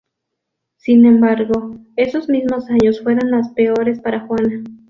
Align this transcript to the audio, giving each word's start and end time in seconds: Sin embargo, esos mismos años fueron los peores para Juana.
Sin 0.77 1.05
embargo, 1.05 1.77
esos 1.95 2.27
mismos 2.27 2.67
años 2.71 3.01
fueron 3.01 3.29
los 3.29 3.49
peores 3.49 4.01
para 4.01 4.21
Juana. 4.25 4.63